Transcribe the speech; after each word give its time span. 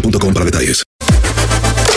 boostmobile.com 0.00 0.34
para 0.34 0.44
detalles. 0.44 0.84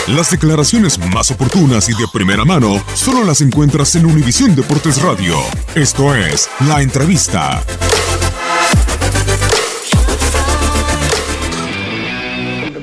Las 0.08 0.30
declaraciones 0.30 0.98
más 0.98 1.30
oportunas 1.30 1.88
y 1.88 1.92
de 1.92 2.06
primera 2.12 2.44
mano 2.44 2.82
solo 2.94 3.24
las 3.24 3.40
encuentras 3.42 3.94
en 3.94 4.06
Univisión 4.06 4.56
Deportes 4.56 5.00
Radio. 5.02 5.36
Esto 5.74 6.14
es 6.14 6.48
La 6.66 6.82
Entrevista. 6.82 7.62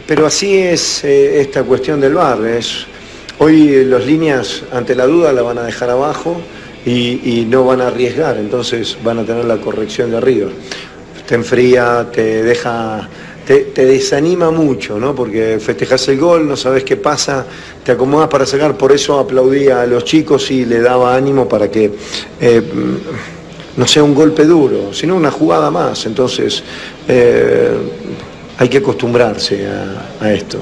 Pero 0.06 0.26
así 0.26 0.58
es 0.58 1.04
eh, 1.04 1.42
esta 1.42 1.64
cuestión 1.64 2.00
del 2.00 2.14
bar. 2.14 2.46
Es, 2.46 2.86
hoy 3.40 3.84
los 3.84 4.06
líneas 4.06 4.64
ante 4.72 4.96
la 4.96 5.06
duda 5.06 5.34
la 5.34 5.42
van 5.42 5.58
a 5.58 5.64
dejar 5.64 5.90
abajo 5.90 6.40
y, 6.86 7.20
y 7.42 7.46
no 7.46 7.66
van 7.66 7.82
a 7.82 7.88
arriesgar, 7.88 8.38
entonces 8.38 8.98
van 9.04 9.20
a 9.20 9.26
tener 9.26 9.44
la 9.44 9.58
corrección 9.58 10.12
de 10.12 10.18
arriba. 10.18 10.50
Te 11.28 11.36
enfría, 11.36 12.08
te 12.10 12.42
deja, 12.42 13.10
te, 13.48 13.86
desanima 13.86 14.52
mucho, 14.52 15.00
¿no? 15.00 15.16
Porque 15.16 15.58
festejas 15.60 16.06
el 16.10 16.20
gol, 16.20 16.48
no 16.48 16.58
sabes 16.58 16.84
qué 16.84 16.98
pasa, 16.98 17.46
te 17.84 17.94
acomodas 17.94 18.28
para 18.28 18.46
sacar, 18.46 18.78
por 18.78 18.92
eso 18.92 19.18
aplaudía 19.18 19.82
a 19.82 19.86
los 19.88 20.04
chicos 20.04 20.52
y 20.52 20.66
le 20.66 20.82
daba 20.82 21.16
ánimo 21.16 21.48
para 21.48 21.72
que 21.72 21.92
eh, 22.42 22.62
no 23.78 23.88
sea 23.88 24.04
un 24.04 24.14
golpe 24.14 24.44
duro, 24.44 24.94
sino 24.94 25.16
una 25.16 25.32
jugada 25.32 25.72
más. 25.72 26.06
Entonces, 26.06 26.62
eh, 27.08 27.72
hay 28.58 28.68
que 28.68 28.80
acostumbrarse 28.80 29.66
a, 29.66 30.26
a 30.26 30.34
esto. 30.34 30.60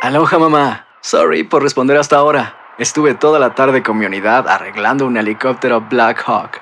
Aloha 0.00 0.38
mamá. 0.38 0.86
Sorry 1.02 1.44
por 1.44 1.62
responder 1.62 1.98
hasta 1.98 2.16
ahora. 2.16 2.56
Estuve 2.78 3.14
toda 3.14 3.38
la 3.38 3.54
tarde 3.54 3.82
con 3.82 3.98
mi 3.98 4.06
unidad 4.06 4.48
arreglando 4.48 5.06
un 5.06 5.18
helicóptero 5.18 5.82
Black 5.82 6.22
Hawk. 6.26 6.61